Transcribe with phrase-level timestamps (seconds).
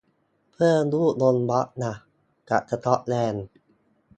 [0.53, 1.93] เพิ่มรูปลงบล็อกละ
[2.49, 3.45] จากสกอตแลนด์